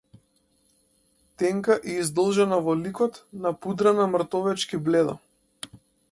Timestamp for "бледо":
4.89-5.15